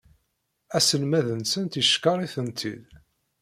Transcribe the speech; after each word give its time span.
Aselmad-nsent 0.77 1.79
yeckeṛ-itent-id. 1.79 2.83